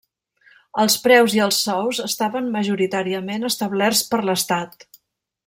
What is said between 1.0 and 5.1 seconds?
preus i els sous estaven majoritàriament establerts per l'estat.